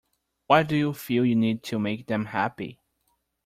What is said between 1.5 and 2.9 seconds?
to make them happy?